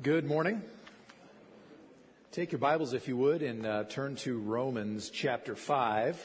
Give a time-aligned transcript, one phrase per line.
[0.00, 0.62] Good morning.
[2.30, 6.24] Take your Bibles, if you would, and uh, turn to Romans chapter 5.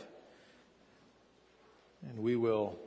[2.08, 2.78] And we will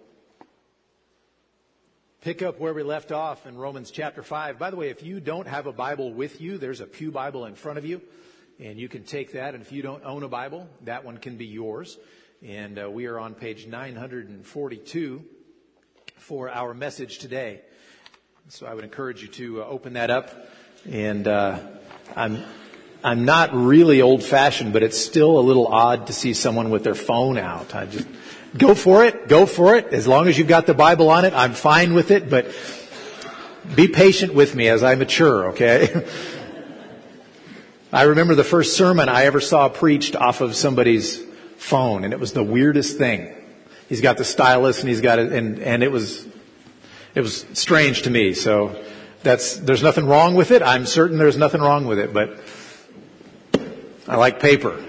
[2.20, 4.60] pick up where we left off in Romans chapter 5.
[4.60, 7.46] By the way, if you don't have a Bible with you, there's a Pew Bible
[7.46, 8.00] in front of you,
[8.60, 9.54] and you can take that.
[9.54, 11.98] And if you don't own a Bible, that one can be yours.
[12.44, 15.24] And uh, we are on page 942
[16.16, 17.62] for our message today.
[18.50, 20.30] So I would encourage you to uh, open that up.
[20.90, 21.58] And uh,
[22.14, 22.42] I'm
[23.02, 26.84] I'm not really old fashioned, but it's still a little odd to see someone with
[26.84, 27.74] their phone out.
[27.74, 28.08] I just
[28.56, 29.86] go for it, go for it.
[29.92, 32.28] As long as you've got the Bible on it, I'm fine with it.
[32.28, 32.52] But
[33.74, 35.50] be patient with me as I mature.
[35.50, 36.04] Okay.
[37.92, 41.22] I remember the first sermon I ever saw preached off of somebody's
[41.56, 43.32] phone, and it was the weirdest thing.
[43.88, 46.26] He's got the stylus, and he's got it, and and it was
[47.14, 48.34] it was strange to me.
[48.34, 48.84] So
[49.26, 50.62] that's, there's nothing wrong with it.
[50.62, 52.38] I'm certain there's nothing wrong with it, but
[54.06, 54.80] I like paper.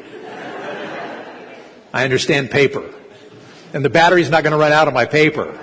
[1.91, 2.93] I understand paper.
[3.73, 5.59] And the battery's not going to run out of my paper.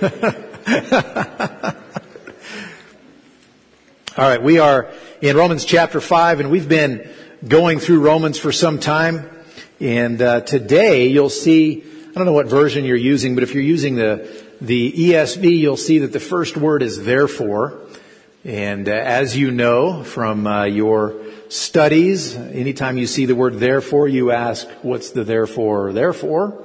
[4.16, 4.90] All right, we are
[5.20, 7.10] in Romans chapter 5, and we've been
[7.46, 9.28] going through Romans for some time.
[9.80, 13.62] And uh, today you'll see, I don't know what version you're using, but if you're
[13.62, 17.80] using the the ESV, you'll see that the first word is therefore.
[18.44, 21.16] And uh, as you know from uh, your
[21.48, 26.64] studies, anytime you see the word therefore, you ask, what's the therefore, therefore?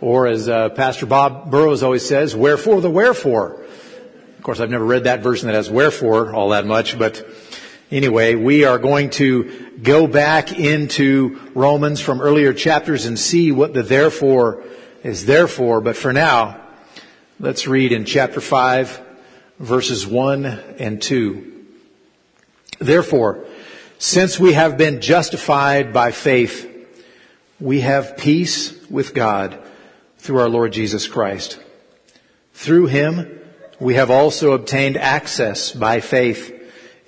[0.00, 3.64] Or as uh, Pastor Bob Burrows always says, wherefore the wherefore?
[4.36, 7.26] Of course, I've never read that version that has wherefore all that much, but
[7.90, 13.72] anyway, we are going to go back into Romans from earlier chapters and see what
[13.72, 14.62] the therefore
[15.02, 15.80] is there for.
[15.80, 16.63] But for now,
[17.40, 19.00] Let's read in chapter 5,
[19.58, 20.44] verses 1
[20.78, 21.64] and 2.
[22.78, 23.44] Therefore,
[23.98, 26.70] since we have been justified by faith,
[27.58, 29.58] we have peace with God
[30.18, 31.58] through our Lord Jesus Christ.
[32.52, 33.40] Through him,
[33.80, 36.52] we have also obtained access by faith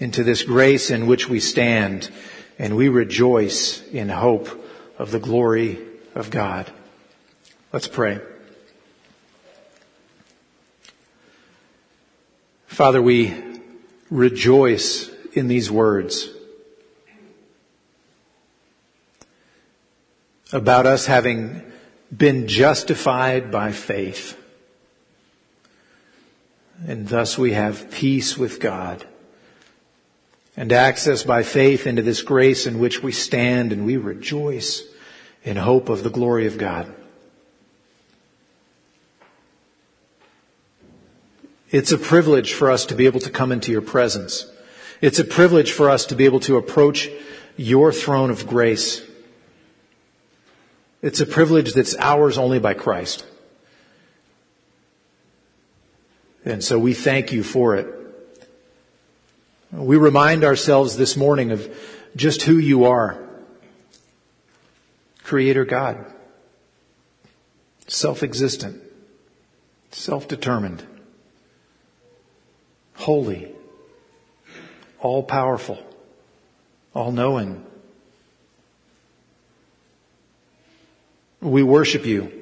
[0.01, 2.11] into this grace in which we stand,
[2.59, 4.49] and we rejoice in hope
[4.99, 5.79] of the glory
[6.17, 6.69] of God.
[7.73, 8.19] Let's pray.
[12.67, 13.35] Father, we
[14.11, 16.29] rejoice in these words
[20.53, 21.63] about us having
[22.15, 24.41] been justified by faith.
[26.87, 29.07] And thus we have peace with God
[30.57, 34.83] and access by faith into this grace in which we stand and we rejoice
[35.45, 36.93] in hope of the glory of God.
[41.71, 44.47] It's a privilege for us to be able to come into your presence.
[45.01, 47.11] It's a privilege for us to be able to approach
[47.57, 49.03] your throne of grace.
[51.03, 53.27] It's a privilege that's ours only by Christ.
[56.45, 57.93] And so we thank you for it.
[59.73, 61.69] We remind ourselves this morning of
[62.15, 63.19] just who you are.
[65.25, 66.07] Creator God.
[67.89, 68.81] Self-existent.
[69.91, 70.96] Self-determined
[72.97, 73.53] holy,
[75.01, 75.79] all powerful,
[76.95, 77.65] all knowing.
[81.41, 82.33] We worship you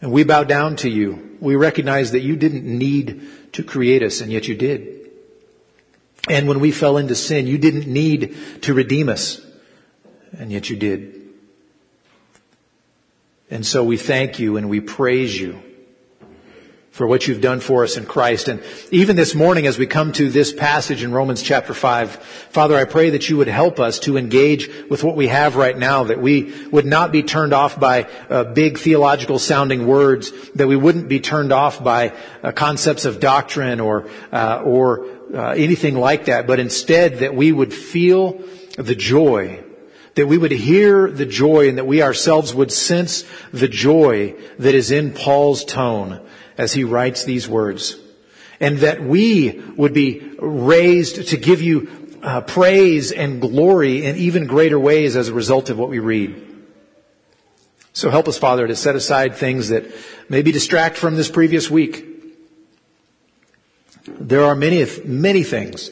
[0.00, 1.36] and we bow down to you.
[1.40, 5.10] We recognize that you didn't need to create us and yet you did.
[6.28, 9.40] And when we fell into sin, you didn't need to redeem us
[10.32, 11.14] and yet you did.
[13.50, 15.62] And so we thank you and we praise you
[16.98, 18.48] for what you've done for us in Christ.
[18.48, 18.60] And
[18.90, 22.86] even this morning as we come to this passage in Romans chapter 5, Father, I
[22.86, 26.20] pray that you would help us to engage with what we have right now, that
[26.20, 31.08] we would not be turned off by uh, big theological sounding words, that we wouldn't
[31.08, 36.48] be turned off by uh, concepts of doctrine or, uh, or uh, anything like that,
[36.48, 38.42] but instead that we would feel
[38.76, 39.62] the joy
[40.16, 44.74] that we would hear the joy and that we ourselves would sense the joy that
[44.74, 46.20] is in Paul's tone
[46.58, 47.96] as he writes these words.
[48.60, 51.88] And that we would be raised to give you
[52.22, 56.44] uh, praise and glory in even greater ways as a result of what we read.
[57.92, 59.86] So help us, Father, to set aside things that
[60.28, 62.04] maybe distract from this previous week.
[64.06, 65.90] There are many, many things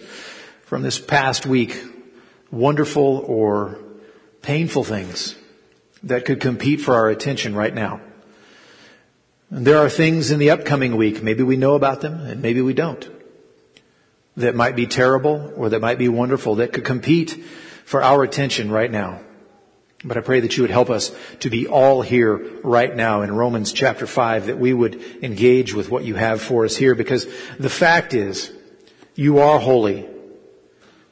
[0.64, 1.80] from this past week,
[2.50, 3.78] wonderful or
[4.42, 5.36] painful things
[6.02, 8.00] that could compete for our attention right now.
[9.50, 12.60] And there are things in the upcoming week, maybe we know about them and maybe
[12.60, 13.08] we don't,
[14.36, 17.44] that might be terrible or that might be wonderful that could compete
[17.84, 19.20] for our attention right now.
[20.04, 21.10] But I pray that you would help us
[21.40, 25.90] to be all here right now in Romans chapter 5, that we would engage with
[25.90, 27.26] what you have for us here, because
[27.58, 28.52] the fact is,
[29.14, 30.06] you are holy,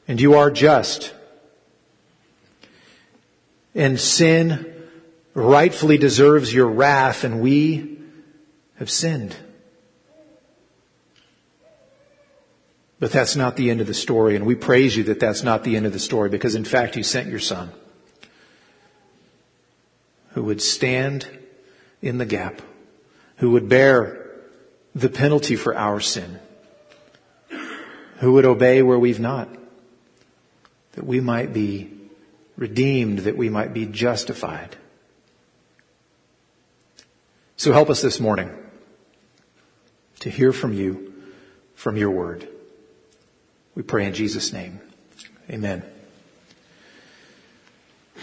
[0.07, 1.13] and you are just.
[3.73, 4.71] And sin
[5.33, 7.94] rightfully deserves your wrath, and we
[8.77, 9.35] have sinned.
[12.99, 15.63] But that's not the end of the story, and we praise you that that's not
[15.63, 17.71] the end of the story, because in fact you sent your son
[20.31, 21.27] who would stand
[22.01, 22.61] in the gap,
[23.37, 24.29] who would bear
[24.93, 26.39] the penalty for our sin,
[28.19, 29.49] who would obey where we've not,
[30.93, 31.91] that we might be
[32.55, 34.75] redeemed, that we might be justified.
[37.57, 38.49] So help us this morning
[40.19, 41.13] to hear from you,
[41.75, 42.47] from your word.
[43.75, 44.79] We pray in Jesus' name.
[45.49, 45.83] Amen.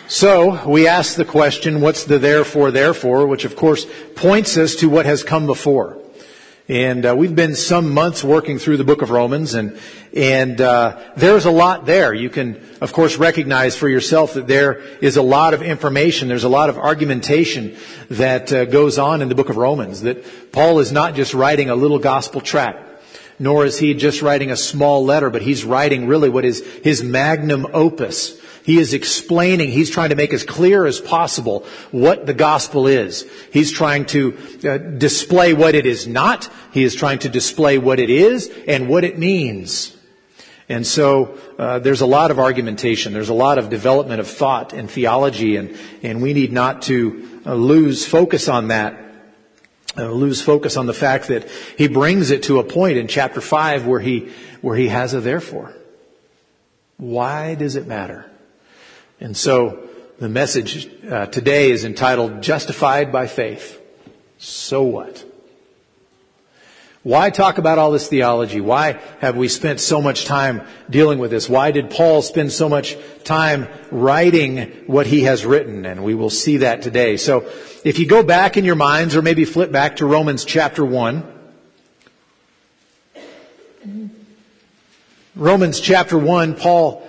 [0.09, 4.89] So we ask the question, what's the therefore, therefore, which of course points us to
[4.89, 6.02] what has come before.
[6.73, 9.79] And uh, we've been some months working through the book of Romans, and
[10.15, 12.15] and uh, there's a lot there.
[12.15, 16.29] You can, of course, recognize for yourself that there is a lot of information.
[16.29, 17.77] There's a lot of argumentation
[18.09, 20.01] that uh, goes on in the book of Romans.
[20.01, 22.92] That Paul is not just writing a little gospel tract,
[23.43, 27.03] nor is he just writing a small letter, but he's writing really what is his
[27.03, 32.35] magnum opus he is explaining, he's trying to make as clear as possible what the
[32.35, 33.29] gospel is.
[33.53, 36.49] He's trying to uh, display what it is not.
[36.73, 39.97] He is trying to display what it is and what it means.
[40.69, 43.13] And so uh, there's a lot of argumentation.
[43.13, 47.41] There's a lot of development of thought and theology, and, and we need not to
[47.45, 48.97] uh, lose focus on that.
[49.97, 53.43] Uh, lose focus on the fact that he brings it to a point in chapter
[53.43, 54.31] 5 where he,
[54.63, 55.75] where he has a therefore.
[56.97, 58.31] Why does it matter?
[59.21, 63.81] And so the message uh, today is entitled Justified by Faith.
[64.39, 65.25] So what?
[67.03, 68.61] Why talk about all this theology?
[68.61, 71.49] Why have we spent so much time dealing with this?
[71.49, 75.85] Why did Paul spend so much time writing what he has written?
[75.85, 77.17] And we will see that today.
[77.17, 77.51] So
[77.85, 81.41] if you go back in your minds or maybe flip back to Romans chapter 1,
[85.35, 87.09] Romans chapter 1, Paul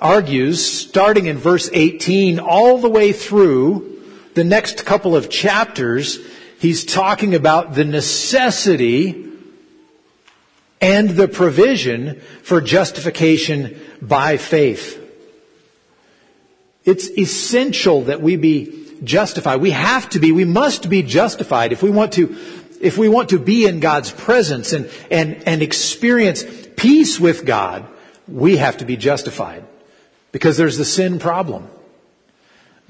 [0.00, 4.02] argues, starting in verse 18, all the way through
[4.34, 6.18] the next couple of chapters,
[6.60, 9.26] he's talking about the necessity
[10.80, 14.98] and the provision for justification by faith.
[16.84, 19.60] It's essential that we be justified.
[19.60, 22.36] We have to be, we must be justified if we want to,
[22.80, 26.44] if we want to be in God's presence and, and, and experience
[26.76, 27.86] peace with God,
[28.26, 29.64] we have to be justified.
[30.32, 31.68] Because there's the sin problem.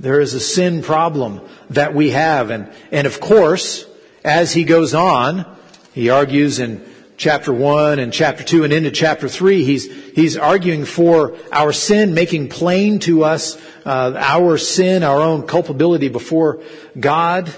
[0.00, 2.48] There is a sin problem that we have.
[2.48, 3.84] And, and of course,
[4.24, 5.44] as he goes on,
[5.92, 6.82] he argues in
[7.18, 12.14] chapter 1 and chapter 2 and into chapter 3, he's, he's arguing for our sin,
[12.14, 16.62] making plain to us uh, our sin, our own culpability before
[16.98, 17.54] God.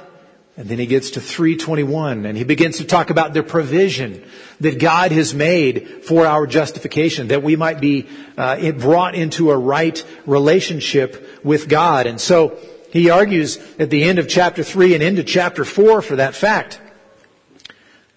[0.56, 4.22] And then he gets to 321 and he begins to talk about the provision
[4.60, 9.56] that God has made for our justification, that we might be uh, brought into a
[9.56, 12.06] right relationship with God.
[12.06, 12.58] And so
[12.92, 16.78] he argues at the end of chapter 3 and into chapter 4 for that fact.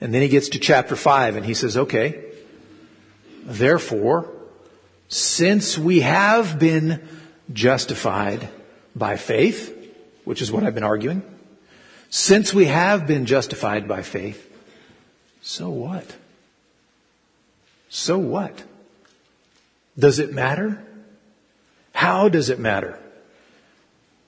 [0.02, 2.26] And then he gets to chapter 5 and he says, okay,
[3.46, 4.30] therefore,
[5.08, 7.08] since we have been
[7.54, 8.50] justified
[8.94, 9.72] by faith,
[10.26, 11.24] which is what I've been arguing,
[12.16, 14.50] since we have been justified by faith,
[15.42, 16.16] so what?
[17.90, 18.64] So what?
[20.00, 20.82] Does it matter?
[21.92, 22.98] How does it matter?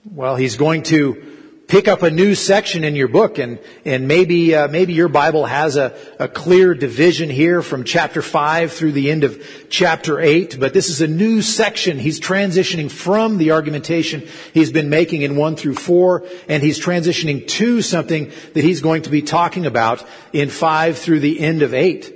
[0.03, 1.36] Well, he's going to
[1.67, 5.45] pick up a new section in your book and, and maybe, uh, maybe your Bible
[5.45, 10.59] has a, a clear division here from chapter 5 through the end of chapter 8,
[10.59, 11.99] but this is a new section.
[11.99, 17.45] He's transitioning from the argumentation he's been making in 1 through 4, and he's transitioning
[17.47, 21.73] to something that he's going to be talking about in 5 through the end of
[21.73, 22.13] 8.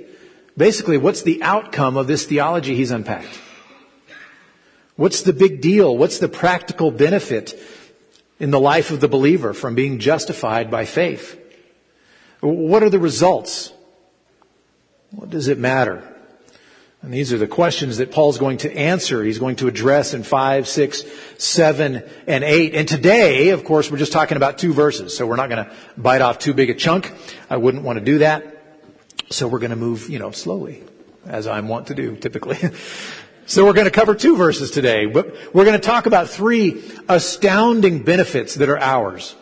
[0.56, 3.38] Basically, what's the outcome of this theology he's unpacked?
[4.96, 5.96] What's the big deal?
[5.96, 7.58] What's the practical benefit
[8.42, 11.40] in the life of the believer from being justified by faith?
[12.40, 13.72] What are the results?
[15.12, 16.02] What does it matter?
[17.02, 19.22] And these are the questions that Paul's going to answer.
[19.22, 21.04] He's going to address in 5, 6,
[21.38, 22.74] 7, and 8.
[22.74, 25.72] And today, of course, we're just talking about two verses, so we're not going to
[25.96, 27.12] bite off too big a chunk.
[27.48, 28.44] I wouldn't want to do that.
[29.30, 30.82] So we're going to move, you know, slowly.
[31.26, 32.58] as I'm wont to do typically.
[33.46, 36.82] so we're going to cover two verses today, but we're going to talk about three
[37.08, 39.34] astounding benefits that are ours,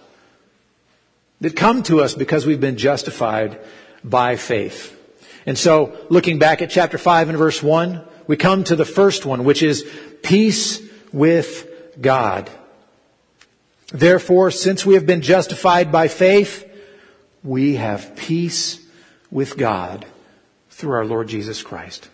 [1.40, 3.60] that come to us because we've been justified
[4.02, 4.96] by faith.
[5.46, 9.26] And so, looking back at chapter 5 and verse 1, we come to the first
[9.26, 9.88] one, which is
[10.22, 10.80] peace
[11.12, 11.66] with
[12.00, 12.50] God.
[13.92, 16.66] Therefore, since we have been justified by faith,
[17.42, 18.78] we have peace
[19.30, 20.06] with God
[20.70, 22.08] through our Lord Jesus Christ.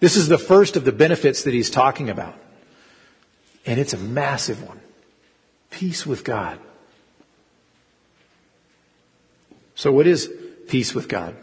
[0.00, 2.34] This is the first of the benefits that he's talking about.
[3.66, 4.80] And it's a massive one.
[5.70, 6.58] Peace with God.
[9.74, 10.30] So what is
[10.68, 11.36] peace with God?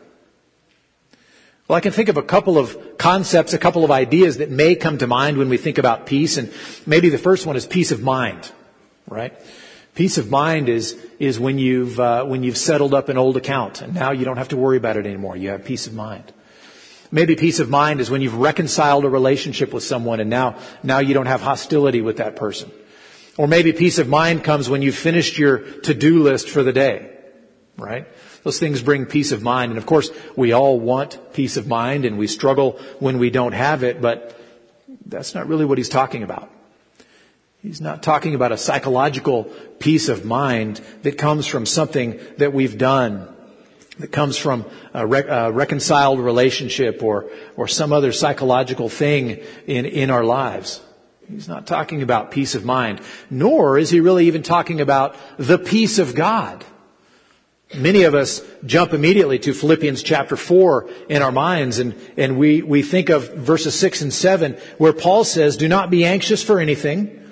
[1.67, 4.75] Well, I can think of a couple of concepts, a couple of ideas that may
[4.75, 6.51] come to mind when we think about peace, and
[6.85, 8.51] maybe the first one is peace of mind,
[9.07, 9.33] right?
[9.93, 13.81] Peace of mind is is when you've uh, when you've settled up an old account
[13.81, 15.35] and now you don't have to worry about it anymore.
[15.35, 16.31] You have peace of mind.
[17.11, 20.99] Maybe peace of mind is when you've reconciled a relationship with someone and now now
[20.99, 22.71] you don't have hostility with that person.
[23.37, 27.11] Or maybe peace of mind comes when you've finished your to-do list for the day,
[27.77, 28.07] right?
[28.43, 29.71] Those things bring peace of mind.
[29.71, 33.53] And of course, we all want peace of mind and we struggle when we don't
[33.53, 34.39] have it, but
[35.05, 36.49] that's not really what he's talking about.
[37.61, 39.45] He's not talking about a psychological
[39.79, 43.27] peace of mind that comes from something that we've done,
[43.99, 49.85] that comes from a, re- a reconciled relationship or, or some other psychological thing in,
[49.85, 50.81] in our lives.
[51.29, 55.57] He's not talking about peace of mind, nor is he really even talking about the
[55.57, 56.63] peace of God.
[57.75, 62.61] Many of us jump immediately to Philippians chapter 4 in our minds and, and we,
[62.61, 66.61] we think of verses 6 and 7 where Paul says, do not be anxious for
[66.61, 67.26] anything,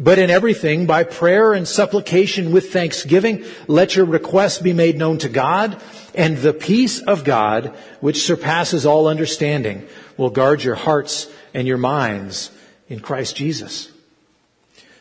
[0.00, 5.18] but in everything by prayer and supplication with thanksgiving, let your requests be made known
[5.18, 5.80] to God
[6.14, 7.66] and the peace of God,
[8.00, 12.50] which surpasses all understanding, will guard your hearts and your minds
[12.88, 13.88] in Christ Jesus.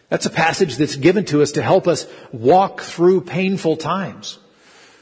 [0.10, 4.38] That's a passage that's given to us to help us walk through painful times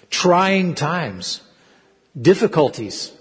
[0.09, 1.41] trying times,
[2.19, 3.11] difficulties,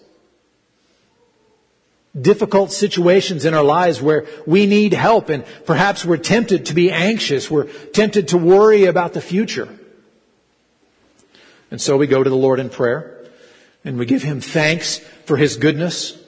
[2.21, 6.91] difficult situations in our lives where we need help and perhaps we're tempted to be
[6.91, 7.51] anxious.
[7.51, 9.69] We're tempted to worry about the future.
[11.71, 13.27] And so we go to the Lord in prayer
[13.85, 16.19] and we give Him thanks for His goodness.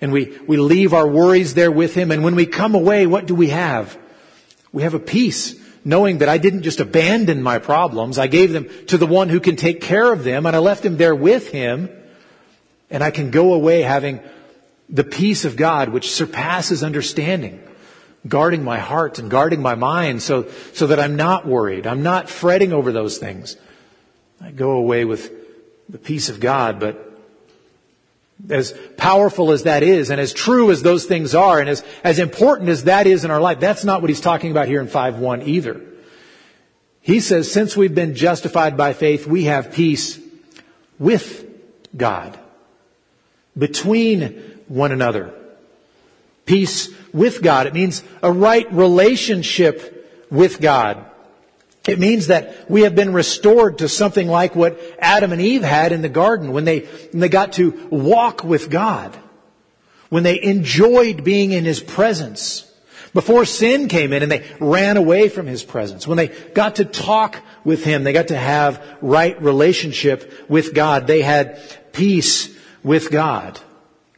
[0.00, 2.10] And we, we leave our worries there with Him.
[2.10, 3.96] And when we come away, what do we have?
[4.72, 5.54] We have a peace
[5.84, 8.18] knowing that I didn't just abandon my problems.
[8.18, 10.82] I gave them to the one who can take care of them and I left
[10.82, 11.88] them there with him.
[12.90, 14.20] And I can go away having
[14.90, 17.62] the peace of God which surpasses understanding,
[18.26, 21.86] guarding my heart and guarding my mind so, so that I'm not worried.
[21.86, 23.56] I'm not fretting over those things.
[24.40, 25.30] I go away with
[25.88, 27.06] the peace of God, but
[28.48, 32.18] as powerful as that is, and as true as those things are, and as, as
[32.18, 34.86] important as that is in our life, that's not what he's talking about here in
[34.86, 35.80] 5.1 either.
[37.02, 40.18] He says, since we've been justified by faith, we have peace
[40.98, 41.46] with
[41.96, 42.38] God,
[43.56, 45.34] between one another.
[46.46, 47.66] Peace with God.
[47.66, 51.04] It means a right relationship with God.
[51.88, 55.92] It means that we have been restored to something like what Adam and Eve had
[55.92, 59.18] in the garden when they, when they got to walk with God,
[60.08, 62.66] when they enjoyed being in His presence.
[63.12, 66.06] Before sin came in and they ran away from His presence.
[66.06, 71.08] When they got to talk with Him, they got to have right relationship with God.
[71.08, 71.58] They had
[71.92, 73.58] peace with God.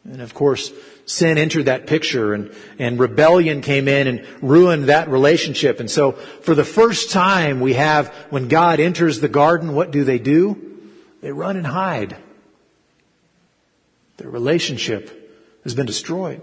[0.04, 0.72] And of course,
[1.06, 5.78] sin entered that picture and, and rebellion came in and ruined that relationship.
[5.78, 10.02] And so for the first time we have, when God enters the garden, what do
[10.02, 10.80] they do?
[11.20, 12.16] They run and hide.
[14.16, 15.18] Their relationship
[15.62, 16.42] has been destroyed.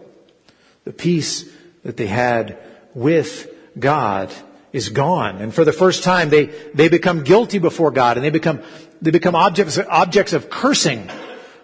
[0.86, 1.46] The peace
[1.84, 2.58] that they had
[2.94, 4.32] with God
[4.72, 5.42] is gone.
[5.42, 8.62] And for the first time they, they become guilty before God and they become,
[9.01, 11.10] they become objects, objects of cursing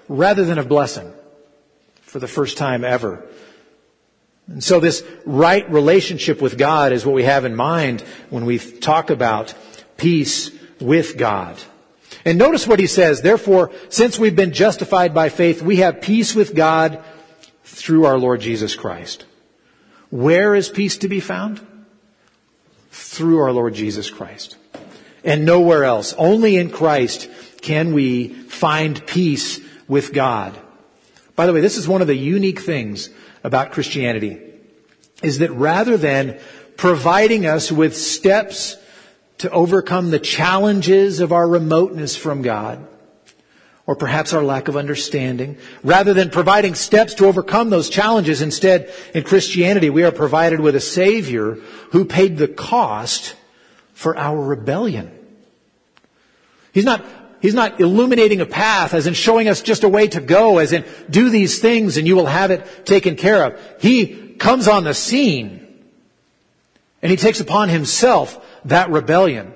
[0.09, 1.13] rather than of blessing
[2.15, 3.25] for the first time ever.
[4.47, 8.57] And so this right relationship with God is what we have in mind when we
[8.57, 9.53] talk about
[9.97, 11.61] peace with God.
[12.23, 16.33] And notice what he says, therefore, since we've been justified by faith, we have peace
[16.33, 17.03] with God
[17.65, 19.25] through our Lord Jesus Christ.
[20.09, 21.59] Where is peace to be found?
[22.91, 24.55] Through our Lord Jesus Christ.
[25.25, 26.13] And nowhere else.
[26.17, 27.29] Only in Christ
[27.61, 30.57] can we find peace with God.
[31.35, 33.09] By the way, this is one of the unique things
[33.43, 34.41] about Christianity
[35.21, 36.39] is that rather than
[36.77, 38.75] providing us with steps
[39.39, 42.85] to overcome the challenges of our remoteness from God,
[43.87, 45.57] or perhaps our lack of understanding.
[45.83, 50.75] Rather than providing steps to overcome those challenges, instead, in Christianity, we are provided with
[50.75, 51.55] a Savior
[51.91, 53.35] who paid the cost
[53.93, 55.11] for our rebellion.
[56.73, 57.05] He's not,
[57.45, 60.73] he's not illuminating a path as in showing us just a way to go, as
[60.73, 63.59] in do these things and you will have it taken care of.
[63.79, 65.61] He comes on the scene
[67.03, 69.53] and he takes upon himself that rebellion.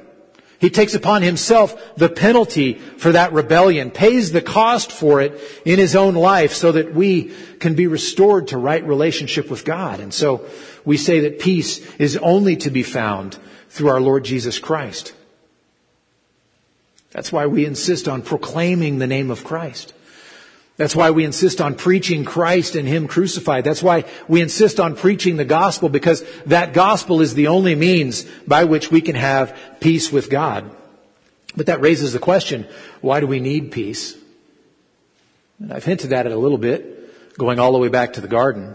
[0.59, 5.79] He takes upon himself the penalty for that rebellion, pays the cost for it in
[5.79, 9.99] his own life so that we can be restored to right relationship with God.
[9.99, 10.45] And so
[10.85, 15.13] we say that peace is only to be found through our Lord Jesus Christ.
[17.11, 19.93] That's why we insist on proclaiming the name of Christ.
[20.77, 23.65] That's why we insist on preaching Christ and Him crucified.
[23.65, 28.23] That's why we insist on preaching the gospel because that gospel is the only means
[28.47, 30.71] by which we can have peace with God.
[31.53, 32.65] But that raises the question,
[33.01, 34.15] why do we need peace?
[35.59, 38.29] And I've hinted at it a little bit, going all the way back to the
[38.29, 38.73] garden.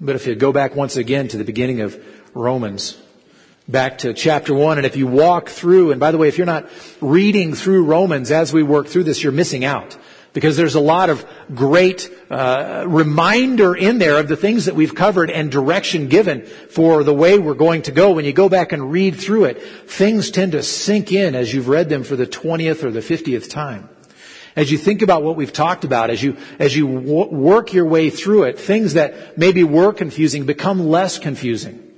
[0.00, 2.00] But if you go back once again to the beginning of
[2.32, 2.96] Romans,
[3.70, 4.78] back to chapter 1.
[4.78, 6.68] And if you walk through, and by the way, if you're not
[7.00, 9.96] reading through Romans as we work through this, you're missing out.
[10.32, 14.94] Because there's a lot of great uh, reminder in there of the things that we've
[14.94, 18.12] covered and direction given for the way we're going to go.
[18.12, 21.68] When you go back and read through it, things tend to sink in as you've
[21.68, 23.88] read them for the 20th or the 50th time.
[24.54, 27.86] As you think about what we've talked about, as you, as you w- work your
[27.86, 31.89] way through it, things that maybe were confusing become less confusing.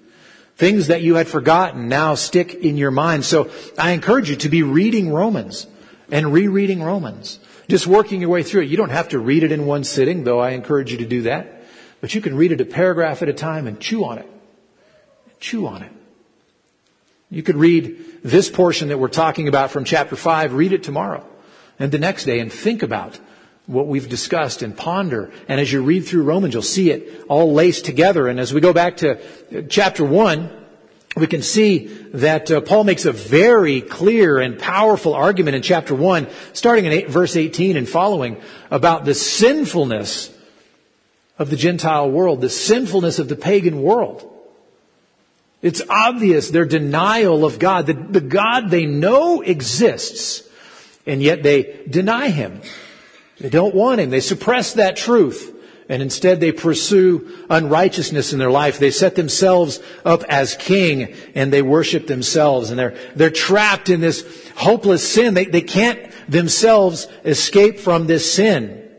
[0.63, 3.25] Things that you had forgotten now stick in your mind.
[3.25, 5.67] So I encourage you to be reading Romans
[6.09, 7.41] and rereading Romans.
[7.69, 8.69] Just working your way through it.
[8.69, 11.23] You don't have to read it in one sitting, though I encourage you to do
[11.23, 11.65] that.
[12.01, 14.31] But you can read it a paragraph at a time and chew on it.
[15.41, 15.91] Chew on it.
[17.29, 21.27] You could read this portion that we're talking about from chapter 5, read it tomorrow
[21.81, 23.19] and the next day and think about
[23.67, 25.31] what we've discussed and ponder.
[25.49, 28.29] And as you read through Romans, you'll see it all laced together.
[28.29, 29.21] And as we go back to
[29.69, 30.62] chapter 1,
[31.17, 35.95] we can see that uh, Paul makes a very clear and powerful argument in chapter
[35.95, 40.35] 1, starting in eight, verse 18 and following, about the sinfulness
[41.39, 44.29] of the Gentile world, the sinfulness of the pagan world.
[45.61, 50.49] It's obvious their denial of God, the, the God they know exists,
[51.07, 52.63] and yet they deny Him.
[53.39, 54.11] They don't want Him.
[54.11, 55.52] They suppress that truth.
[55.93, 58.79] And instead they pursue unrighteousness in their life.
[58.79, 62.71] They set themselves up as king and they worship themselves.
[62.71, 64.25] And they're, they're trapped in this
[64.57, 65.35] hopeless sin.
[65.35, 68.91] They, they can't themselves escape from this sin.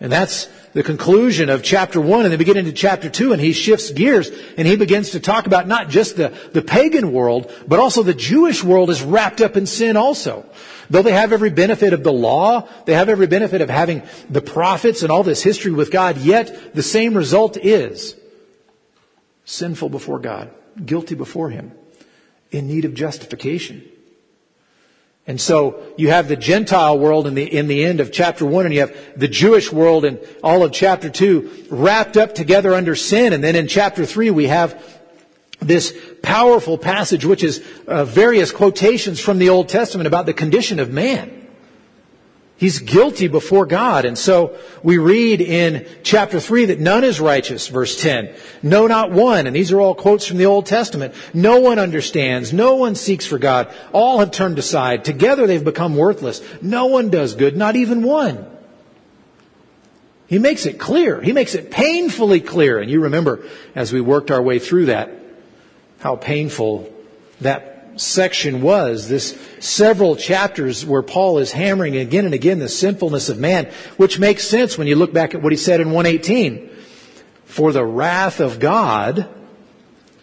[0.00, 3.52] And that's the conclusion of chapter one and then begin into chapter two and he
[3.52, 7.78] shifts gears and he begins to talk about not just the, the pagan world, but
[7.78, 10.48] also the Jewish world is wrapped up in sin also.
[10.90, 14.42] Though they have every benefit of the law, they have every benefit of having the
[14.42, 18.16] prophets and all this history with God, yet the same result is
[19.44, 20.50] sinful before God,
[20.84, 21.72] guilty before Him,
[22.50, 23.84] in need of justification.
[25.28, 28.66] And so you have the Gentile world in the, in the end of chapter one,
[28.66, 32.96] and you have the Jewish world in all of chapter two wrapped up together under
[32.96, 33.32] sin.
[33.32, 34.99] And then in chapter three, we have
[35.60, 40.80] this powerful passage, which is uh, various quotations from the Old Testament about the condition
[40.80, 41.40] of man.
[42.60, 44.04] He's guilty before God.
[44.04, 48.34] And so we read in chapter 3 that none is righteous, verse 10.
[48.62, 49.46] No, not one.
[49.46, 51.14] And these are all quotes from the Old Testament.
[51.32, 52.52] No one understands.
[52.52, 53.74] No one seeks for God.
[53.94, 55.06] All have turned aside.
[55.06, 56.42] Together they've become worthless.
[56.60, 58.44] No one does good, not even one.
[60.26, 61.18] He makes it clear.
[61.22, 62.78] He makes it painfully clear.
[62.78, 63.42] And you remember
[63.74, 65.10] as we worked our way through that,
[66.00, 66.92] how painful
[67.40, 69.08] that section was.
[69.08, 74.18] This several chapters where Paul is hammering again and again the sinfulness of man, which
[74.18, 76.68] makes sense when you look back at what he said in 118.
[77.44, 79.28] For the wrath of God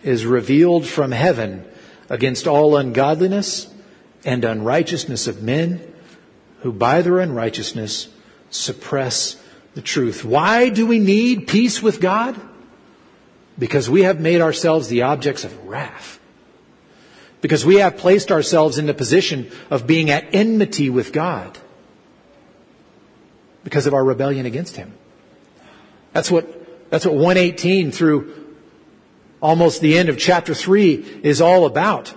[0.04, 1.66] is revealed from heaven
[2.10, 3.68] against all ungodliness
[4.26, 5.94] and unrighteousness of men
[6.62, 8.08] who by their unrighteousness
[8.50, 9.42] suppress
[9.76, 10.26] the truth.
[10.26, 12.40] Why do we need peace with God?
[13.60, 16.20] Because we have made ourselves the objects of wrath.
[17.42, 21.58] Because we have placed ourselves in the position of being at enmity with God.
[23.64, 24.94] Because of our rebellion against Him.
[26.14, 28.56] That's what, that's what 118 through
[29.42, 32.14] almost the end of chapter 3 is all about.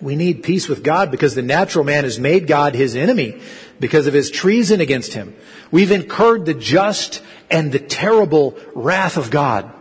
[0.00, 3.40] We need peace with God because the natural man has made God his enemy
[3.80, 5.34] because of his treason against him.
[5.70, 9.72] We've incurred the just and the terrible wrath of God.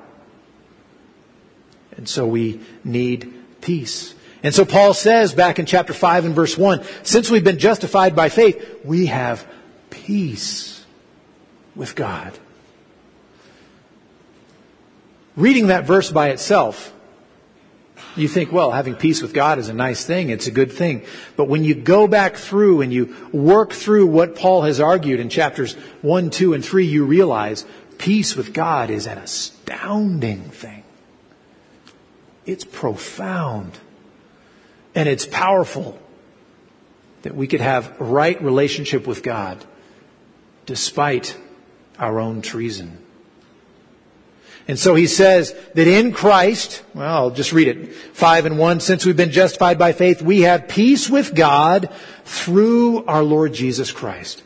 [1.98, 4.16] And so we need peace.
[4.44, 8.16] And so Paul says back in chapter 5 and verse 1, since we've been justified
[8.16, 9.48] by faith, we have
[9.90, 10.86] peace
[11.76, 12.38] with God.
[15.36, 16.94] Reading that verse by itself,
[18.16, 20.30] you think, well, having peace with God is a nice thing.
[20.30, 21.04] It's a good thing.
[21.36, 25.30] But when you go back through and you work through what Paul has argued in
[25.30, 27.66] chapters 1, 2, and 3, you realize
[27.98, 30.84] peace with God is an astounding thing.
[32.46, 33.80] It's profound.
[34.94, 36.00] And it's powerful
[37.24, 39.64] that we could have right relationship with God
[40.66, 41.38] despite
[42.00, 43.00] our own treason.
[44.68, 47.94] And so he says that in Christ, well, I'll just read it.
[47.94, 51.90] Five and one, since we've been justified by faith, we have peace with God
[52.24, 54.42] through our Lord Jesus Christ.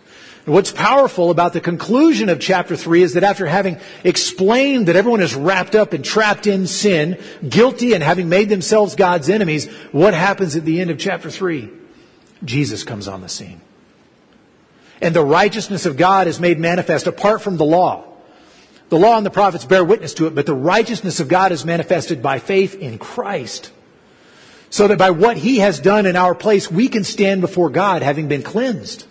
[0.50, 5.22] What's powerful about the conclusion of chapter three is that after having explained that everyone
[5.22, 10.16] is wrapped up and trapped in sin, guilty and having made themselves God's enemies, what
[10.16, 11.70] happens at the end of chapter three?
[12.44, 13.62] Jesus comes on the scene.
[15.02, 18.06] And the righteousness of God is made manifest apart from the law.
[18.90, 21.64] The law and the prophets bear witness to it, but the righteousness of God is
[21.64, 23.72] manifested by faith in Christ.
[24.72, 28.02] So that by what He has done in our place, we can stand before God
[28.02, 29.06] having been cleansed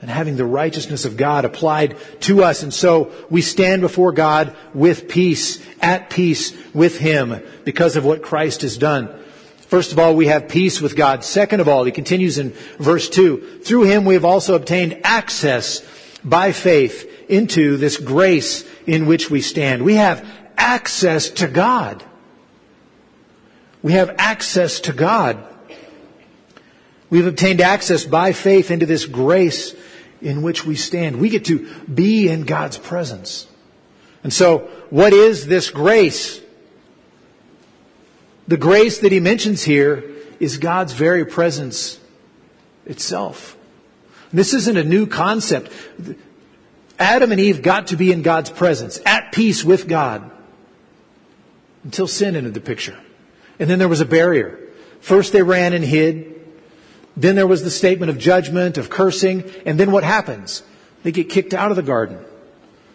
[0.00, 2.62] and having the righteousness of God applied to us.
[2.62, 8.22] And so we stand before God with peace, at peace with Him because of what
[8.22, 9.14] Christ has done.
[9.70, 11.22] First of all, we have peace with God.
[11.22, 15.80] Second of all, he continues in verse 2, through him we have also obtained access
[16.24, 19.82] by faith into this grace in which we stand.
[19.82, 22.02] We have access to God.
[23.80, 25.38] We have access to God.
[27.08, 29.76] We've obtained access by faith into this grace
[30.20, 31.18] in which we stand.
[31.18, 33.46] We get to be in God's presence.
[34.22, 36.40] And so, what is this grace?
[38.48, 40.04] The grace that he mentions here
[40.38, 42.00] is God's very presence
[42.86, 43.56] itself.
[44.32, 45.72] This isn't a new concept.
[46.98, 50.30] Adam and Eve got to be in God's presence, at peace with God,
[51.84, 52.98] until sin entered the picture.
[53.58, 54.58] And then there was a barrier.
[55.00, 56.39] First they ran and hid.
[57.20, 59.44] Then there was the statement of judgment, of cursing.
[59.66, 60.62] And then what happens?
[61.02, 62.18] They get kicked out of the garden.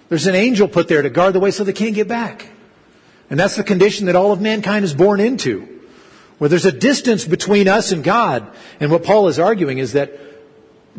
[0.10, 2.48] There's an angel put there to guard the way so they can't get back.
[3.30, 5.68] And that's the condition that all of mankind is born into.
[6.40, 8.48] Where there's a distance between us and God.
[8.80, 10.20] And what Paul is arguing is that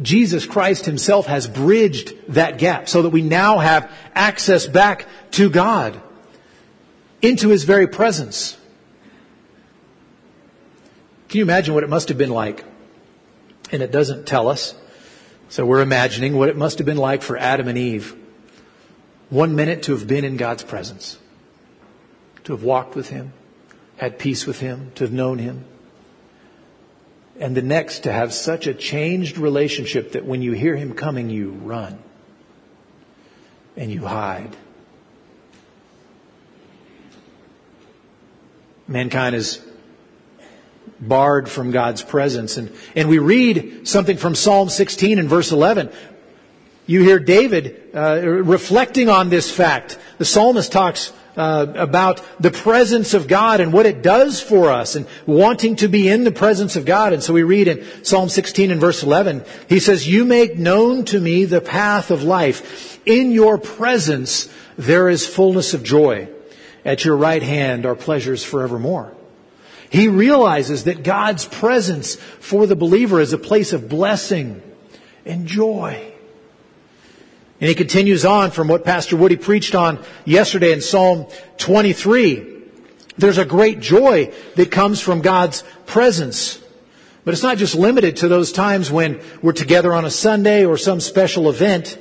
[0.01, 5.51] Jesus Christ himself has bridged that gap so that we now have access back to
[5.51, 6.01] God,
[7.23, 8.57] into his very presence.
[11.29, 12.65] Can you imagine what it must have been like?
[13.73, 14.75] And it doesn't tell us.
[15.49, 18.15] So we're imagining what it must have been like for Adam and Eve.
[19.31, 21.19] One minute to have been in God's presence
[22.47, 23.33] to have walked with Him,
[23.97, 25.65] had peace with Him, to have known Him.
[27.41, 31.29] And the next, to have such a changed relationship that when you hear Him coming,
[31.29, 31.99] you run
[33.77, 34.57] and you hide.
[38.87, 39.61] Mankind is
[41.01, 42.57] barred from God's presence.
[42.57, 45.91] And, and we read something from Psalm 16 and verse 11.
[46.87, 49.99] You hear David uh, reflecting on this fact.
[50.19, 54.95] The psalmist talks uh, about the presence of God and what it does for us
[54.95, 57.13] and wanting to be in the presence of God.
[57.13, 61.05] And so we read in Psalm 16 and verse 11, he says, You make known
[61.07, 63.01] to me the path of life.
[63.07, 66.29] In your presence there is fullness of joy.
[66.85, 69.16] At your right hand are pleasures forevermore.
[69.91, 74.63] He realizes that God's presence for the believer is a place of blessing
[75.25, 76.13] and joy.
[77.61, 81.27] And he continues on from what Pastor Woody preached on yesterday in Psalm
[81.59, 82.55] 23.
[83.17, 86.61] There's a great joy that comes from God's presence.
[87.25, 90.77] But it's not just limited to those times when we're together on a Sunday or
[90.77, 91.99] some special event.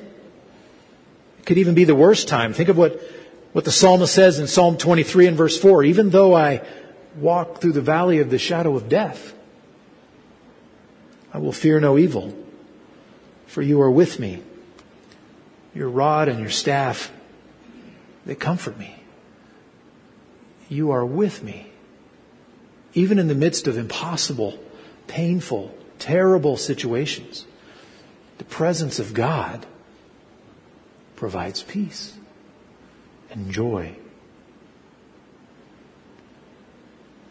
[1.39, 2.53] It could even be the worst time.
[2.53, 3.01] Think of what,
[3.53, 5.83] what the psalmist says in Psalm 23 and verse 4.
[5.85, 6.61] Even though I
[7.17, 9.34] walk through the valley of the shadow of death,
[11.34, 12.38] I will fear no evil,
[13.47, 14.41] for you are with me
[15.75, 17.12] your rod and your staff,
[18.25, 18.95] they comfort me.
[20.69, 21.67] You are with me.
[22.93, 24.58] Even in the midst of impossible,
[25.08, 27.45] painful, terrible situations,
[28.38, 29.65] the presence of God
[31.17, 32.17] provides peace
[33.30, 33.97] and joy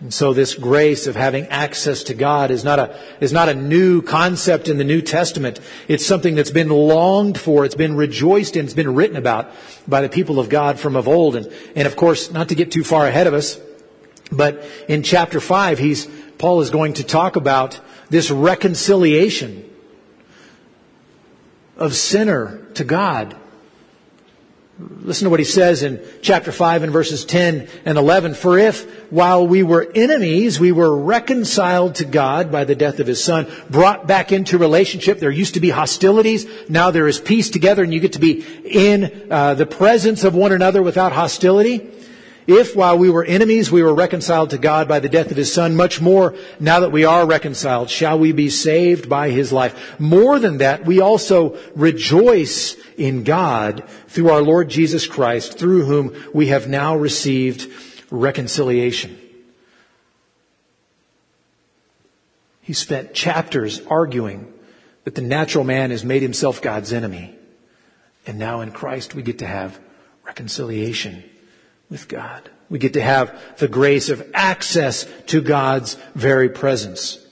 [0.04, 3.54] And so this grace of having access to God is not a, is not a
[3.54, 5.60] new concept in the New Testament.
[5.88, 7.64] It's something that's been longed for.
[7.64, 8.66] It's been rejoiced in.
[8.66, 9.50] It's been written about
[9.88, 11.36] by the people of God from of old.
[11.36, 13.58] And, and of course, not to get too far ahead of us,
[14.30, 19.64] but in chapter 5, he's, Paul is going to talk about this reconciliation
[21.78, 23.34] of sinner to God.
[24.76, 28.34] Listen to what he says in chapter 5 and verses 10 and 11.
[28.34, 33.06] For if, while we were enemies, we were reconciled to God by the death of
[33.06, 37.50] his son, brought back into relationship, there used to be hostilities, now there is peace
[37.50, 41.78] together and you get to be in uh, the presence of one another without hostility.
[42.46, 45.52] If while we were enemies, we were reconciled to God by the death of his
[45.52, 49.98] son, much more now that we are reconciled, shall we be saved by his life.
[49.98, 56.14] More than that, we also rejoice in God through our Lord Jesus Christ, through whom
[56.34, 57.70] we have now received
[58.10, 59.18] reconciliation.
[62.60, 64.52] He spent chapters arguing
[65.04, 67.34] that the natural man has made himself God's enemy.
[68.26, 69.78] And now in Christ we get to have
[70.24, 71.24] reconciliation
[71.90, 72.50] with God.
[72.70, 77.24] We get to have the grace of access to God's very presence.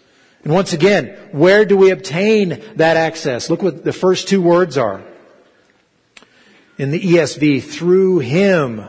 [0.45, 3.49] And once again, where do we obtain that access?
[3.49, 5.03] Look what the first two words are.
[6.79, 8.89] In the ESV, through Him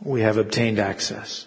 [0.00, 1.46] we have obtained access.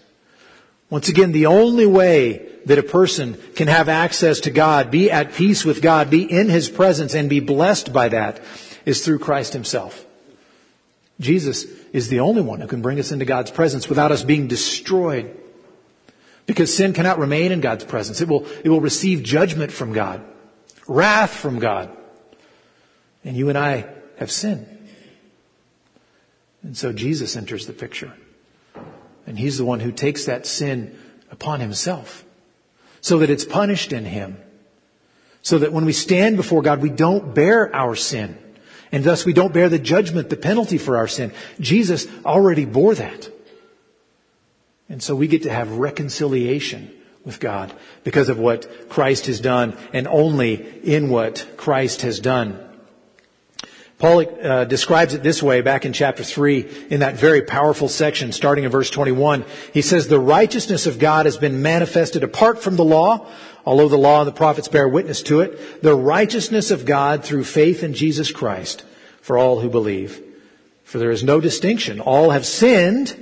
[0.89, 5.33] Once again, the only way that a person can have access to God, be at
[5.33, 8.41] peace with God, be in His presence, and be blessed by that
[8.85, 10.05] is through Christ Himself.
[11.19, 14.47] Jesus is the only one who can bring us into God's presence without us being
[14.47, 15.35] destroyed.
[16.45, 18.21] Because sin cannot remain in God's presence.
[18.21, 20.23] It will, it will receive judgment from God,
[20.87, 21.95] wrath from God.
[23.23, 24.65] And you and I have sinned.
[26.63, 28.13] And so Jesus enters the picture.
[29.25, 30.97] And he's the one who takes that sin
[31.29, 32.23] upon himself
[33.01, 34.37] so that it's punished in him.
[35.41, 38.37] So that when we stand before God, we don't bear our sin.
[38.91, 41.31] And thus we don't bear the judgment, the penalty for our sin.
[41.59, 43.29] Jesus already bore that.
[44.89, 46.91] And so we get to have reconciliation
[47.25, 47.73] with God
[48.03, 52.66] because of what Christ has done and only in what Christ has done.
[53.99, 58.31] Paul uh, describes it this way back in chapter 3 in that very powerful section
[58.31, 59.43] starting in verse 21.
[59.73, 63.27] He says, The righteousness of God has been manifested apart from the law,
[63.65, 65.81] although the law and the prophets bear witness to it.
[65.81, 68.83] The righteousness of God through faith in Jesus Christ
[69.21, 70.23] for all who believe.
[70.83, 71.99] For there is no distinction.
[71.99, 73.15] All have sinned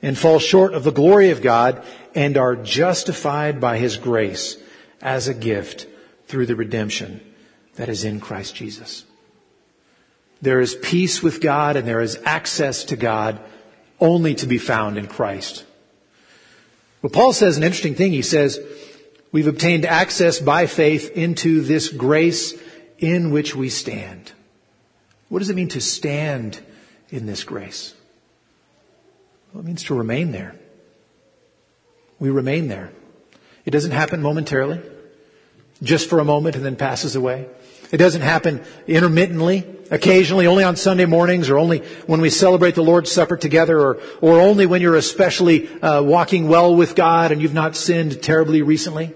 [0.00, 1.84] and fall short of the glory of God
[2.14, 4.56] and are justified by His grace
[5.02, 5.86] as a gift
[6.28, 7.20] through the redemption
[7.74, 9.04] that is in Christ Jesus.
[10.44, 13.40] There is peace with God and there is access to God
[13.98, 15.64] only to be found in Christ.
[17.00, 18.12] Well, Paul says an interesting thing.
[18.12, 18.60] He says,
[19.32, 22.52] we've obtained access by faith into this grace
[22.98, 24.32] in which we stand.
[25.30, 26.60] What does it mean to stand
[27.08, 27.94] in this grace?
[29.52, 30.56] Well, it means to remain there.
[32.18, 32.92] We remain there.
[33.64, 34.82] It doesn't happen momentarily,
[35.82, 37.46] just for a moment and then passes away.
[37.90, 42.82] It doesn't happen intermittently, occasionally, only on Sunday mornings or only when we celebrate the
[42.82, 47.40] Lord's Supper together or, or only when you're especially uh, walking well with God and
[47.40, 49.12] you've not sinned terribly recently.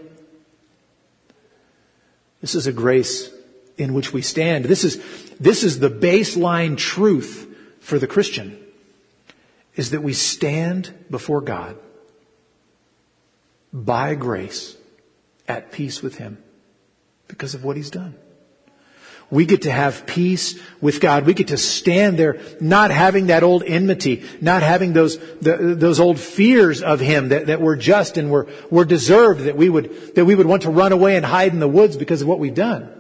[2.40, 3.31] This is a grace
[3.76, 4.64] in which we stand.
[4.64, 5.02] This is,
[5.38, 7.46] this is the baseline truth
[7.81, 8.59] for the Christian
[9.74, 11.76] is that we stand before God
[13.72, 14.76] by grace
[15.46, 16.42] at peace with Him
[17.28, 18.16] because of what He's done.
[19.30, 21.26] We get to have peace with God.
[21.26, 26.00] We get to stand there not having that old enmity, not having those, the, those
[26.00, 30.14] old fears of Him that, that were just and were, were deserved, that we would,
[30.14, 32.38] that we would want to run away and hide in the woods because of what
[32.38, 32.90] we've done.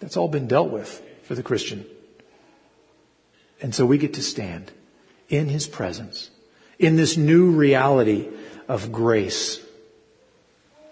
[0.00, 1.84] That's all been dealt with for the Christian.
[3.60, 4.72] And so we get to stand
[5.28, 6.30] in His presence,
[6.78, 8.28] in this new reality
[8.66, 9.60] of grace.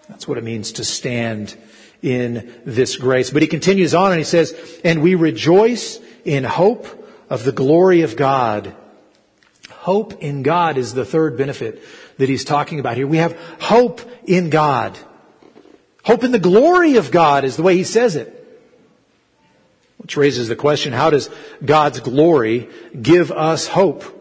[0.09, 1.55] That's what it means to stand
[2.01, 3.29] in this grace.
[3.29, 6.85] But he continues on and he says, and we rejoice in hope
[7.29, 8.75] of the glory of God.
[9.69, 11.81] Hope in God is the third benefit
[12.17, 13.07] that he's talking about here.
[13.07, 14.97] We have hope in God.
[16.03, 18.33] Hope in the glory of God is the way he says it.
[19.97, 21.29] Which raises the question, how does
[21.63, 22.69] God's glory
[23.01, 24.13] give us hope?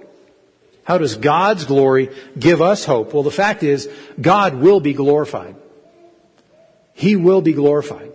[0.83, 3.13] How does God's glory give us hope?
[3.13, 3.89] Well, the fact is,
[4.21, 5.57] God will be glorified.
[6.97, 8.11] He will be glorified.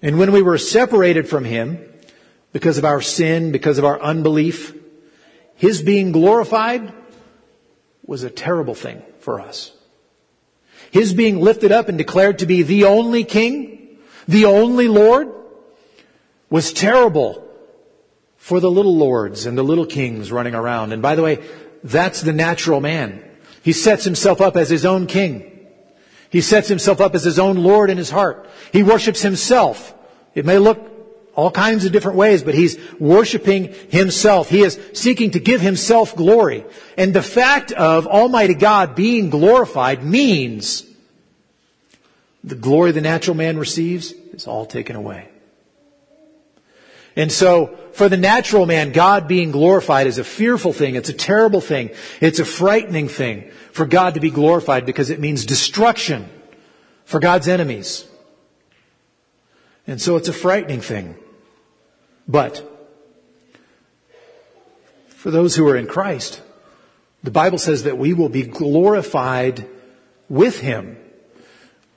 [0.00, 1.76] And when we were separated from Him
[2.52, 4.76] because of our sin, because of our unbelief,
[5.56, 6.92] His being glorified
[8.06, 9.72] was a terrible thing for us.
[10.92, 15.32] His being lifted up and declared to be the only King, the only Lord,
[16.48, 17.44] was terrible
[18.36, 20.92] for the little lords and the little kings running around.
[20.92, 21.42] And by the way,
[21.82, 23.24] that's the natural man.
[23.64, 25.51] He sets himself up as his own king.
[26.32, 28.48] He sets himself up as his own Lord in his heart.
[28.72, 29.94] He worships himself.
[30.34, 30.80] It may look
[31.34, 34.48] all kinds of different ways, but he's worshiping himself.
[34.48, 36.64] He is seeking to give himself glory.
[36.96, 40.84] And the fact of Almighty God being glorified means
[42.42, 45.28] the glory the natural man receives is all taken away.
[47.16, 50.94] And so, for the natural man, God being glorified is a fearful thing.
[50.94, 51.90] It's a terrible thing.
[52.20, 56.28] It's a frightening thing for God to be glorified because it means destruction
[57.04, 58.06] for God's enemies.
[59.86, 61.16] And so it's a frightening thing.
[62.26, 62.68] But,
[65.08, 66.40] for those who are in Christ,
[67.22, 69.68] the Bible says that we will be glorified
[70.28, 70.96] with Him.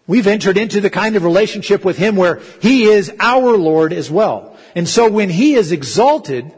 [0.08, 4.12] We've entered into the kind of relationship with Him where He is our Lord as
[4.12, 4.55] well.
[4.76, 6.52] And so when he is exalted,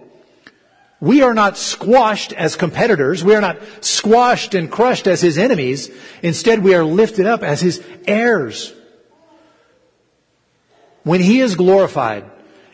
[0.99, 3.23] we are not squashed as competitors.
[3.23, 5.91] We are not squashed and crushed as his enemies.
[6.23, 8.73] Instead, we are lifted up as his heirs.
[11.03, 12.25] When he is glorified,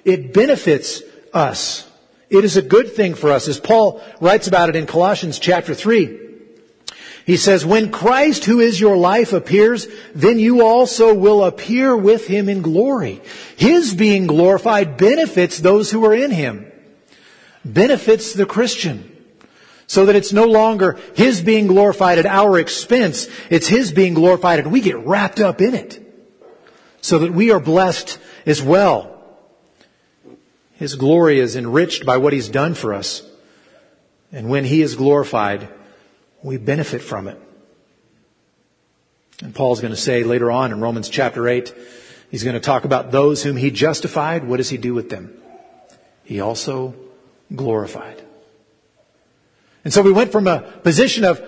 [0.06, 1.04] it benefits
[1.34, 1.90] us.
[2.30, 5.76] It is a good thing for us, as Paul writes about it in Colossians chapter
[5.76, 6.23] 3.
[7.26, 12.28] He says, when Christ, who is your life, appears, then you also will appear with
[12.28, 13.22] him in glory.
[13.56, 16.70] His being glorified benefits those who are in him.
[17.64, 19.10] Benefits the Christian.
[19.88, 23.28] So that it's no longer his being glorified at our expense.
[23.50, 26.00] It's his being glorified and we get wrapped up in it.
[27.02, 29.14] So that we are blessed as well.
[30.74, 33.22] His glory is enriched by what he's done for us.
[34.34, 35.70] And when he is glorified,
[36.44, 37.40] we benefit from it.
[39.42, 41.74] And Paul's going to say later on in Romans chapter 8,
[42.30, 44.44] he's going to talk about those whom he justified.
[44.44, 45.36] What does he do with them?
[46.24, 46.94] He also
[47.54, 48.22] glorified.
[49.84, 51.42] And so we went from a position of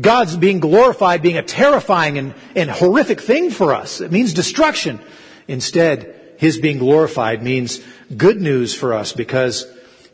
[0.00, 4.00] God's being glorified being a terrifying and, and horrific thing for us.
[4.00, 5.00] It means destruction.
[5.48, 7.80] Instead, His being glorified means
[8.14, 9.66] good news for us because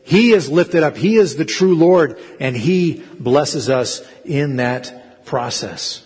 [0.03, 0.97] he is lifted up.
[0.97, 6.05] He is the true Lord, and He blesses us in that process.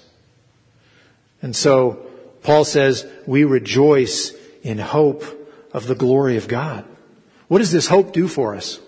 [1.42, 2.06] And so,
[2.44, 5.24] Paul says, we rejoice in hope
[5.74, 6.86] of the glory of God.
[7.48, 8.80] What does this hope do for us?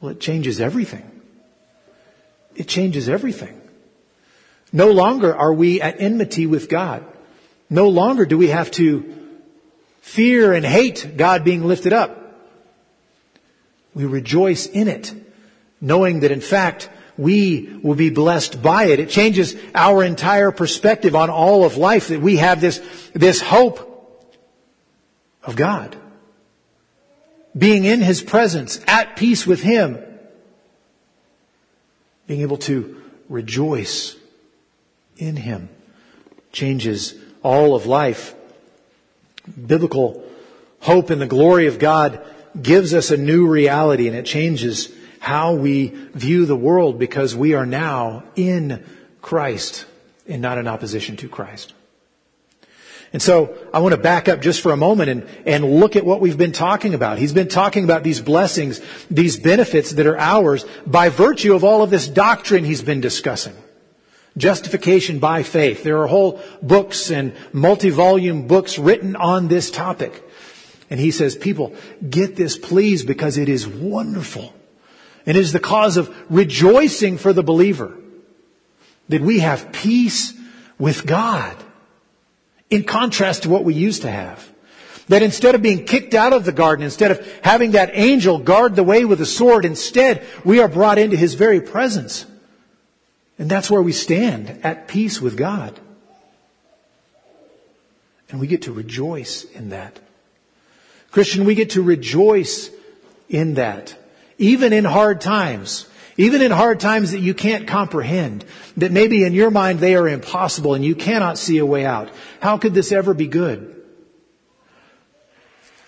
[0.00, 1.10] Well, it changes everything.
[2.54, 3.60] It changes everything.
[4.72, 7.04] No longer are we at enmity with God.
[7.70, 9.14] No longer do we have to
[10.00, 12.27] fear and hate God being lifted up.
[13.98, 15.12] We rejoice in it,
[15.80, 19.00] knowing that in fact we will be blessed by it.
[19.00, 22.80] It changes our entire perspective on all of life that we have this,
[23.12, 23.84] this hope
[25.42, 25.96] of God.
[27.56, 29.98] Being in His presence, at peace with Him.
[32.28, 34.14] Being able to rejoice
[35.16, 35.70] in Him
[36.52, 38.36] changes all of life.
[39.66, 40.24] Biblical
[40.78, 42.24] hope in the glory of God
[42.62, 47.54] gives us a new reality and it changes how we view the world because we
[47.54, 48.84] are now in
[49.20, 49.84] Christ
[50.26, 51.74] and not in opposition to Christ.
[53.12, 56.04] And so I want to back up just for a moment and, and look at
[56.04, 57.18] what we've been talking about.
[57.18, 61.82] He's been talking about these blessings, these benefits that are ours by virtue of all
[61.82, 63.54] of this doctrine he's been discussing.
[64.36, 65.82] Justification by faith.
[65.82, 70.22] There are whole books and multi-volume books written on this topic.
[70.90, 71.74] And he says, people,
[72.08, 74.54] get this please because it is wonderful.
[75.26, 77.96] And it is the cause of rejoicing for the believer
[79.08, 80.32] that we have peace
[80.78, 81.56] with God
[82.70, 84.50] in contrast to what we used to have.
[85.08, 88.76] That instead of being kicked out of the garden, instead of having that angel guard
[88.76, 92.26] the way with a sword, instead we are brought into his very presence.
[93.38, 95.78] And that's where we stand at peace with God.
[98.30, 99.98] And we get to rejoice in that.
[101.18, 102.70] Christian, we get to rejoice
[103.28, 103.96] in that.
[104.38, 105.88] Even in hard times.
[106.16, 108.44] Even in hard times that you can't comprehend.
[108.76, 112.08] That maybe in your mind they are impossible and you cannot see a way out.
[112.38, 113.82] How could this ever be good?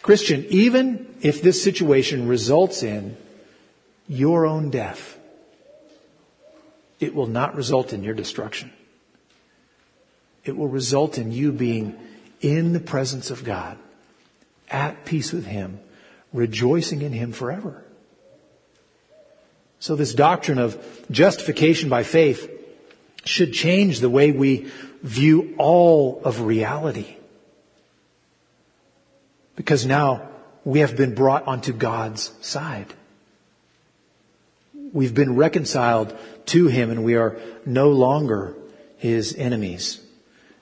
[0.03, 3.17] Christian, even if this situation results in
[4.09, 5.17] your own death,
[6.99, 8.73] it will not result in your destruction.
[10.45, 11.97] It will result in you being
[12.41, 13.79] in the presence of God
[14.71, 15.81] at peace with Him,
[16.33, 17.85] rejoicing in Him forever.
[19.81, 20.79] So this doctrine of
[21.11, 22.51] justification by faith
[23.25, 24.71] should change the way we
[25.03, 27.17] view all of reality.
[29.57, 30.29] Because now
[30.65, 32.93] we have been brought onto God's side.
[34.93, 36.17] We've been reconciled
[36.47, 38.57] to him and we are no longer
[38.99, 40.01] his enemies.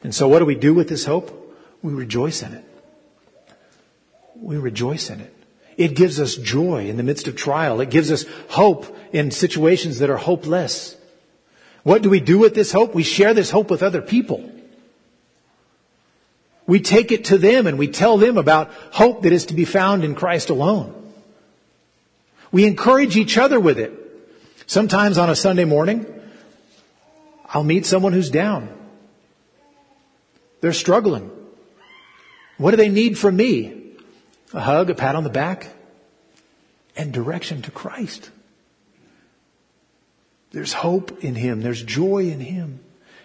[0.02, 1.56] And so what do we do with this hope?
[1.82, 2.64] We rejoice in it.
[4.40, 5.34] We rejoice in it.
[5.76, 7.80] It gives us joy in the midst of trial.
[7.80, 10.96] It gives us hope in situations that are hopeless.
[11.84, 12.94] What do we do with this hope?
[12.94, 14.52] We share this hope with other people.
[16.66, 19.64] We take it to them and we tell them about hope that is to be
[19.64, 20.94] found in Christ alone.
[22.50, 23.92] We encourage each other with it.
[24.66, 26.06] Sometimes on a Sunday morning,
[27.46, 28.68] I'll meet someone who's down.
[30.60, 31.30] They're struggling.
[32.58, 33.77] What do they need from me?
[34.54, 35.68] A hug, a pat on the back,
[36.96, 38.30] and direction to Christ.
[40.52, 41.60] There's hope in Him.
[41.60, 42.80] There's joy in Him.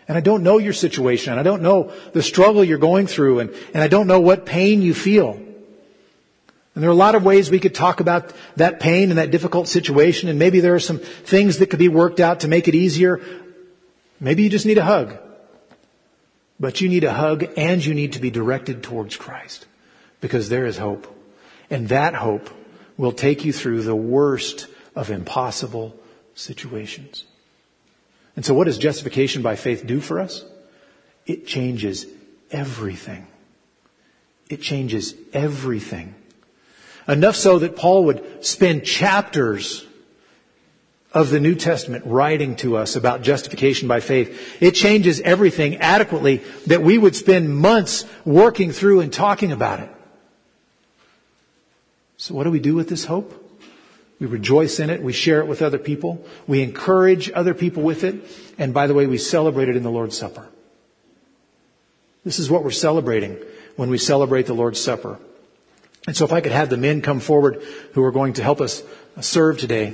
[0.08, 1.32] And I don't know your situation.
[1.32, 3.40] And I don't know the struggle you're going through.
[3.40, 5.32] And, and I don't know what pain you feel.
[6.76, 9.32] And there are a lot of ways we could talk about that pain and that
[9.32, 10.28] difficult situation.
[10.28, 13.22] And maybe there are some things that could be worked out to make it easier.
[14.20, 15.18] Maybe you just need a hug.
[16.60, 19.66] But you need a hug and you need to be directed towards Christ
[20.24, 21.06] because there is hope.
[21.70, 22.50] And that hope
[22.96, 25.94] will take you through the worst of impossible
[26.34, 27.26] situations.
[28.38, 30.46] And so what does justification by faith do for us?
[31.26, 32.06] It changes
[32.52, 33.28] everything.
[34.50, 36.16] It changes everything.
[37.06, 39.86] Enough so that Paul would spend chapters
[41.12, 44.62] of the New Testament writing to us about justification by faith.
[44.62, 49.90] It changes everything adequately that we would spend months working through and talking about it.
[52.24, 53.34] So what do we do with this hope?
[54.18, 55.04] We rejoice in it.
[55.04, 56.26] We share it with other people.
[56.48, 58.16] We encourage other people with it.
[58.58, 60.48] And by the way, we celebrate it in the Lord's Supper.
[62.24, 63.38] This is what we're celebrating
[63.76, 65.20] when we celebrate the Lord's Supper.
[66.08, 67.62] And so if I could have the men come forward
[67.92, 68.82] who are going to help us
[69.20, 69.94] serve today.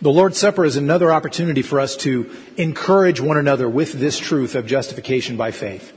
[0.00, 4.54] The Lord's Supper is another opportunity for us to encourage one another with this truth
[4.54, 5.92] of justification by faith.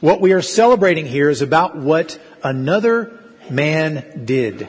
[0.00, 4.66] What we are celebrating here is about what another man did.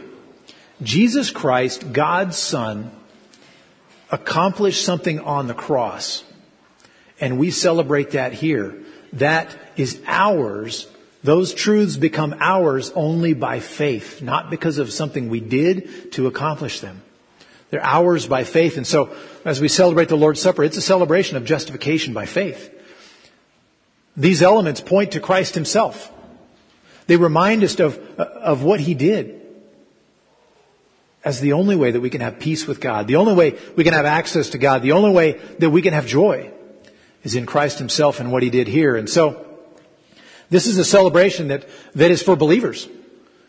[0.83, 2.91] Jesus Christ, God's Son,
[4.11, 6.23] accomplished something on the cross.
[7.19, 8.77] And we celebrate that here.
[9.13, 10.87] That is ours.
[11.23, 16.79] Those truths become ours only by faith, not because of something we did to accomplish
[16.79, 17.01] them.
[17.69, 18.77] They're ours by faith.
[18.77, 22.73] And so, as we celebrate the Lord's Supper, it's a celebration of justification by faith.
[24.15, 26.11] These elements point to Christ Himself.
[27.07, 29.41] They remind us of, of what He did
[31.23, 33.83] as the only way that we can have peace with God, the only way we
[33.83, 36.51] can have access to God, the only way that we can have joy
[37.23, 38.95] is in Christ Himself and what He did here.
[38.95, 39.45] And so,
[40.49, 42.87] this is a celebration that, that is for believers.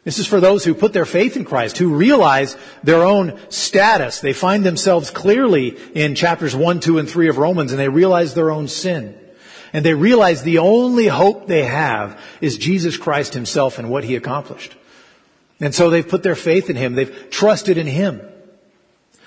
[0.08, 4.20] This is for those who put their faith in Christ, who realize their own status.
[4.20, 8.32] They find themselves clearly in chapters 1, 2, and 3 of Romans, and they realize
[8.32, 9.20] their own sin.
[9.74, 14.16] And they realize the only hope they have is Jesus Christ himself and what he
[14.16, 14.74] accomplished.
[15.60, 16.94] And so they've put their faith in him.
[16.94, 18.22] They've trusted in him.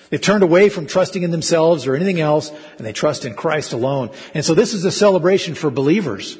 [0.10, 3.74] They've turned away from trusting in themselves or anything else, and they trust in Christ
[3.74, 4.10] alone.
[4.34, 6.40] And so this is a celebration for believers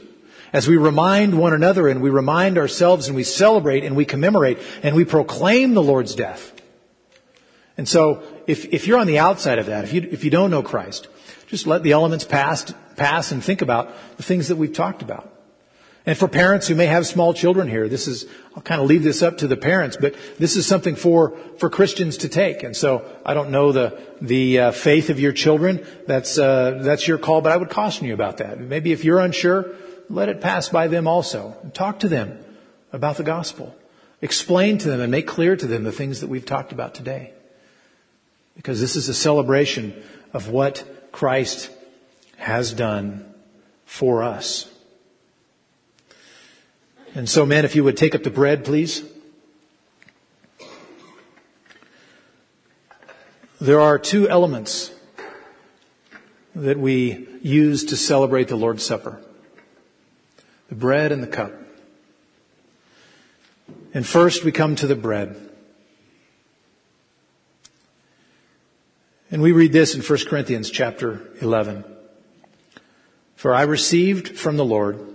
[0.54, 4.60] as we remind one another and we remind ourselves and we celebrate and we commemorate
[4.84, 6.54] and we proclaim the Lord's death.
[7.78, 10.52] And so if, if you're on the outside of that, if you, if you don't
[10.52, 11.08] know Christ,
[11.48, 15.32] just let the elements pass, pass and think about the things that we've talked about.
[16.06, 18.26] And for parents who may have small children here, this is,
[18.56, 21.70] I'll kind of leave this up to the parents, but this is something for, for
[21.70, 22.64] Christians to take.
[22.64, 25.86] And so I don't know the, the uh, faith of your children.
[26.08, 28.60] That's, uh, that's your call, but I would caution you about that.
[28.60, 29.76] Maybe if you're unsure,
[30.12, 31.56] let it pass by them also.
[31.74, 32.38] Talk to them
[32.92, 33.76] about the gospel.
[34.22, 37.34] Explain to them and make clear to them the things that we've talked about today.
[38.56, 39.96] Because this is a celebration
[40.34, 41.72] of what Christ
[42.38, 43.34] has done
[43.86, 44.70] for us.
[47.16, 49.04] And so, men, if you would take up the bread, please.
[53.60, 54.92] There are two elements
[56.56, 59.21] that we use to celebrate the Lord's Supper
[60.72, 61.52] the bread and the cup.
[63.94, 65.36] And first we come to the bread.
[69.30, 71.84] And we read this in 1 Corinthians chapter 11.
[73.36, 75.06] For I received from the Lord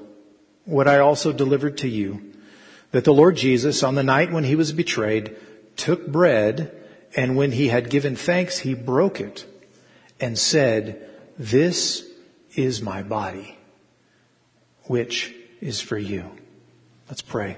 [0.67, 2.35] what I also delivered to you,
[2.91, 5.37] that the Lord Jesus, on the night when he was betrayed,
[5.77, 6.71] took bread,
[7.17, 9.47] and when he had given thanks, he broke it
[10.21, 12.07] and said, This
[12.55, 13.57] is my body,
[14.85, 16.31] which is for you.
[17.09, 17.57] Let's pray.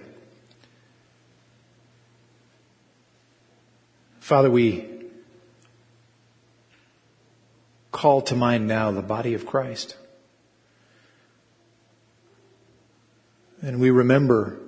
[4.21, 4.87] Father, we
[7.93, 9.97] call to mind now the body of Christ.
[13.63, 14.59] And we remember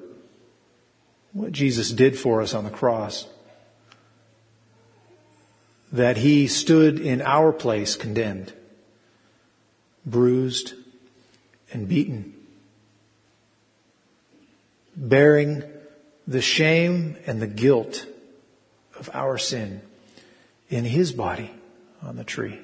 [1.32, 3.28] what Jesus did for us on the cross.
[5.92, 8.52] That he stood in our place condemned,
[10.06, 10.72] bruised,
[11.72, 12.34] and beaten,
[15.00, 15.64] bearing
[16.28, 18.06] the shame and the guilt
[18.98, 19.80] of our sin
[20.68, 21.50] in his body
[22.02, 22.60] on the tree.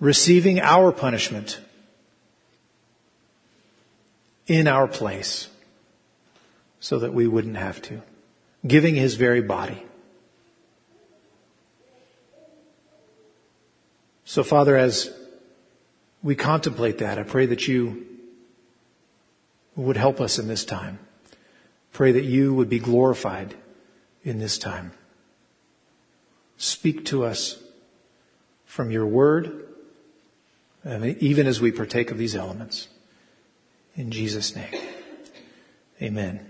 [0.00, 1.60] Receiving our punishment
[4.46, 5.48] in our place
[6.80, 8.00] so that we wouldn't have to,
[8.66, 9.84] giving his very body.
[14.24, 15.12] So, Father, as
[16.22, 18.06] we contemplate that, I pray that you
[19.76, 20.98] would help us in this time.
[21.92, 23.54] Pray that you would be glorified
[24.22, 24.92] in this time.
[26.56, 27.62] Speak to us
[28.66, 29.66] from your word,
[30.84, 32.88] even as we partake of these elements.
[33.96, 34.72] In Jesus' name,
[36.00, 36.49] amen.